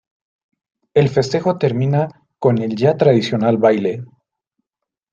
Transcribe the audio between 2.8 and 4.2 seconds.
tradicional baile.